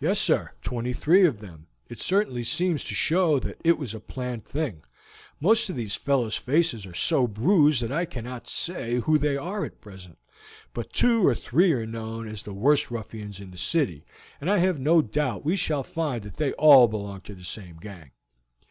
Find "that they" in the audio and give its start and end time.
16.24-16.54